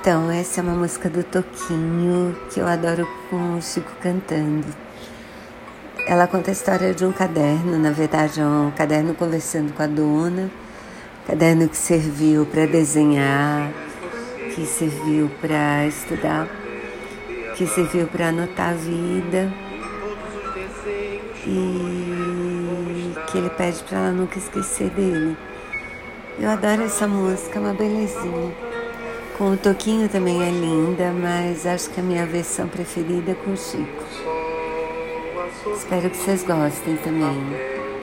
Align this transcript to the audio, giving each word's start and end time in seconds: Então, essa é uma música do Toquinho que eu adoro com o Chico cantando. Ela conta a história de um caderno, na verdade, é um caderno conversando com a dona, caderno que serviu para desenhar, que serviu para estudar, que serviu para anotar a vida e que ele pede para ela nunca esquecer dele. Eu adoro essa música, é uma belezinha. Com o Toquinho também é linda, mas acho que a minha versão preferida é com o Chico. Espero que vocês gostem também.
Então, 0.00 0.30
essa 0.30 0.62
é 0.62 0.62
uma 0.62 0.72
música 0.72 1.10
do 1.10 1.22
Toquinho 1.22 2.34
que 2.50 2.58
eu 2.58 2.66
adoro 2.66 3.06
com 3.28 3.58
o 3.58 3.60
Chico 3.60 3.92
cantando. 4.00 4.66
Ela 6.06 6.26
conta 6.26 6.50
a 6.50 6.52
história 6.52 6.94
de 6.94 7.04
um 7.04 7.12
caderno, 7.12 7.78
na 7.78 7.90
verdade, 7.90 8.40
é 8.40 8.44
um 8.44 8.70
caderno 8.70 9.12
conversando 9.14 9.74
com 9.74 9.82
a 9.82 9.86
dona, 9.86 10.50
caderno 11.26 11.68
que 11.68 11.76
serviu 11.76 12.46
para 12.46 12.64
desenhar, 12.64 13.70
que 14.54 14.64
serviu 14.64 15.30
para 15.38 15.86
estudar, 15.86 16.48
que 17.54 17.66
serviu 17.66 18.06
para 18.06 18.28
anotar 18.28 18.70
a 18.70 18.72
vida 18.72 19.52
e 21.46 23.12
que 23.30 23.36
ele 23.36 23.50
pede 23.50 23.82
para 23.82 23.98
ela 23.98 24.12
nunca 24.12 24.38
esquecer 24.38 24.88
dele. 24.88 25.36
Eu 26.38 26.48
adoro 26.48 26.84
essa 26.84 27.06
música, 27.06 27.58
é 27.58 27.60
uma 27.60 27.74
belezinha. 27.74 28.69
Com 29.40 29.52
o 29.52 29.56
Toquinho 29.56 30.06
também 30.06 30.42
é 30.42 30.50
linda, 30.50 31.12
mas 31.12 31.64
acho 31.64 31.88
que 31.88 31.98
a 31.98 32.02
minha 32.02 32.26
versão 32.26 32.68
preferida 32.68 33.30
é 33.30 33.34
com 33.34 33.52
o 33.52 33.56
Chico. 33.56 34.04
Espero 35.74 36.10
que 36.10 36.16
vocês 36.18 36.42
gostem 36.42 36.94
também. 36.98 37.79